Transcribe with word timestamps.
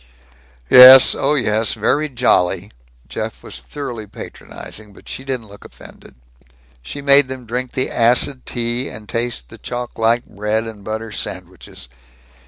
"Yes. 0.71 1.13
Oh 1.13 1.35
yes. 1.35 1.75
Very 1.75 2.09
jolly!" 2.09 2.71
Jeff 3.07 3.43
was 3.43 3.59
thoroughly 3.59 4.07
patronizing, 4.07 4.93
but 4.93 5.07
she 5.07 5.23
didn't 5.23 5.45
look 5.45 5.63
offended. 5.63 6.15
She 6.81 7.03
made 7.03 7.27
them 7.27 7.45
drink 7.45 7.73
the 7.73 7.91
acid 7.91 8.47
tea, 8.47 8.89
and 8.89 9.07
taste 9.07 9.51
the 9.51 9.59
chalk 9.59 9.99
like 9.99 10.25
bread 10.25 10.65
and 10.65 10.83
butter 10.83 11.11
sandwiches. 11.11 11.87